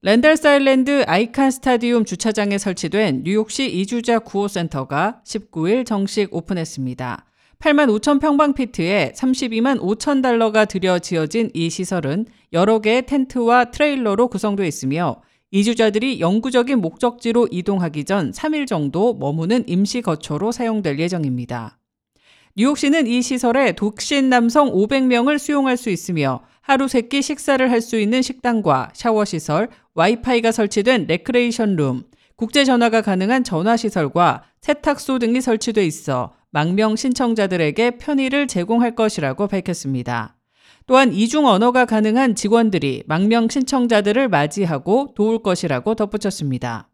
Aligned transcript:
랜달스 0.00 0.46
아일랜드 0.46 1.02
아이칸 1.08 1.50
스타디움 1.50 2.04
주차장에 2.04 2.56
설치된 2.56 3.22
뉴욕시 3.24 3.68
이주자 3.68 4.20
구호센터가 4.20 5.22
19일 5.24 5.84
정식 5.84 6.32
오픈했습니다. 6.32 7.24
8만 7.58 7.98
5천 7.98 8.20
평방피트에 8.20 9.14
32만 9.16 9.80
5천 9.80 10.22
달러가 10.22 10.66
들여 10.66 11.00
지어진 11.00 11.50
이 11.52 11.68
시설은 11.68 12.26
여러 12.52 12.78
개의 12.78 13.06
텐트와 13.06 13.72
트레일러로 13.72 14.28
구성되어 14.28 14.66
있으며 14.66 15.20
이주자들이 15.50 16.20
영구적인 16.20 16.80
목적지로 16.80 17.48
이동하기 17.50 18.04
전 18.04 18.30
3일 18.30 18.68
정도 18.68 19.14
머무는 19.14 19.64
임시 19.66 20.00
거처로 20.00 20.52
사용될 20.52 21.00
예정입니다. 21.00 21.76
뉴욕시는 22.54 23.08
이 23.08 23.20
시설에 23.20 23.72
독신 23.72 24.28
남성 24.28 24.70
500명을 24.72 25.38
수용할 25.38 25.76
수 25.76 25.90
있으며 25.90 26.42
하루 26.68 26.86
세끼 26.86 27.22
식사를 27.22 27.70
할 27.70 27.80
수 27.80 27.98
있는 27.98 28.20
식당과 28.20 28.90
샤워 28.92 29.24
시설, 29.24 29.70
와이파이가 29.94 30.52
설치된 30.52 31.06
레크레이션 31.06 31.76
룸, 31.76 32.02
국제 32.36 32.66
전화가 32.66 33.00
가능한 33.00 33.42
전화 33.42 33.74
시설과 33.74 34.42
세탁소 34.60 35.18
등이 35.18 35.40
설치돼 35.40 35.86
있어 35.86 36.34
망명 36.50 36.94
신청자들에게 36.94 37.92
편의를 37.92 38.46
제공할 38.46 38.94
것이라고 38.94 39.46
밝혔습니다. 39.48 40.36
또한 40.86 41.14
이중 41.14 41.46
언어가 41.46 41.86
가능한 41.86 42.34
직원들이 42.34 43.04
망명 43.06 43.48
신청자들을 43.48 44.28
맞이하고 44.28 45.14
도울 45.16 45.42
것이라고 45.42 45.94
덧붙였습니다. 45.94 46.90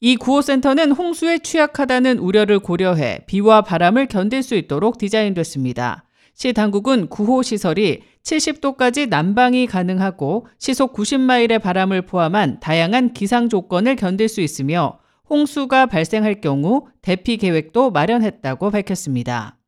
이 0.00 0.16
구호센터는 0.16 0.92
홍수에 0.92 1.38
취약하다는 1.38 2.18
우려를 2.18 2.58
고려해 2.58 3.20
비와 3.26 3.62
바람을 3.62 4.08
견딜 4.08 4.42
수 4.42 4.56
있도록 4.56 4.98
디자인됐습니다. 4.98 6.04
시 6.38 6.52
당국은 6.52 7.08
구호 7.08 7.42
시설이 7.42 8.02
70도까지 8.22 9.08
난방이 9.08 9.66
가능하고 9.66 10.46
시속 10.56 10.94
90마일의 10.94 11.60
바람을 11.60 12.02
포함한 12.02 12.60
다양한 12.60 13.12
기상 13.12 13.48
조건을 13.48 13.96
견딜 13.96 14.28
수 14.28 14.40
있으며 14.40 15.00
홍수가 15.28 15.86
발생할 15.86 16.40
경우 16.40 16.86
대피 17.02 17.38
계획도 17.38 17.90
마련했다고 17.90 18.70
밝혔습니다. 18.70 19.58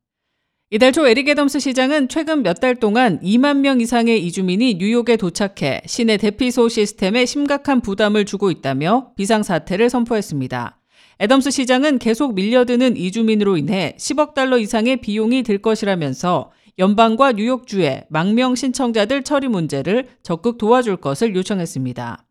이달 0.71 0.93
초 0.93 1.09
에릭 1.09 1.29
애덤스 1.29 1.59
시장은 1.59 2.07
최근 2.07 2.45
몇 2.45 2.61
달 2.61 2.77
동안 2.77 3.19
2만 3.21 3.57
명 3.57 3.81
이상의 3.81 4.25
이주민이 4.27 4.75
뉴욕에 4.75 5.17
도착해 5.17 5.81
시내 5.87 6.19
대피소 6.19 6.69
시스템에 6.69 7.27
심각한 7.27 7.81
부담을 7.81 8.25
주고 8.25 8.53
있다며 8.53 9.11
비상사태를 9.17 9.91
선포했습니다. 9.91 10.77
애덤스 11.23 11.51
시장은 11.51 11.99
계속 11.99 12.35
밀려드는 12.35 12.97
이주민으로 12.97 13.57
인해 13.57 13.95
10억 13.99 14.35
달러 14.35 14.57
이상의 14.57 14.99
비용이 14.99 15.43
들 15.43 15.59
것이라면서 15.59 16.53
연방과 16.81 17.33
뉴욕주의 17.33 18.05
망명 18.09 18.55
신청자들 18.55 19.23
처리 19.23 19.49
문제를 19.49 20.09
적극 20.23 20.57
도와줄 20.57 20.97
것을 20.97 21.37
요청했습니다. 21.37 22.25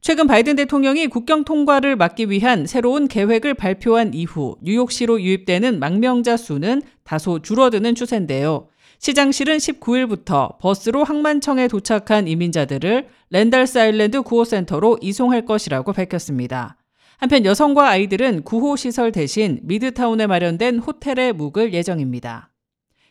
최근 0.00 0.26
바이든 0.26 0.56
대통령이 0.56 1.08
국경 1.08 1.44
통과를 1.44 1.94
막기 1.94 2.30
위한 2.30 2.66
새로운 2.66 3.06
계획을 3.06 3.52
발표한 3.52 4.14
이후 4.14 4.56
뉴욕시로 4.62 5.20
유입되는 5.20 5.78
망명자 5.78 6.38
수는 6.38 6.80
다소 7.04 7.42
줄어드는 7.42 7.94
추세인데요. 7.94 8.68
시장실은 8.98 9.58
19일부터 9.58 10.58
버스로 10.58 11.04
항만청에 11.04 11.68
도착한 11.68 12.28
이민자들을 12.28 13.08
랜달스 13.28 13.78
아일랜드 13.78 14.22
구호센터로 14.22 15.00
이송할 15.02 15.44
것이라고 15.44 15.92
밝혔습니다. 15.92 16.78
한편 17.18 17.44
여성과 17.44 17.90
아이들은 17.90 18.44
구호시설 18.44 19.12
대신 19.12 19.60
미드타운에 19.64 20.26
마련된 20.26 20.78
호텔에 20.78 21.32
묵을 21.32 21.74
예정입니다. 21.74 22.50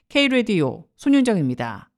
K-레디오 0.10 0.86
손윤정입니다. 0.96 1.95